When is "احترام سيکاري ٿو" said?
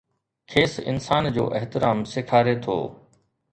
1.59-2.79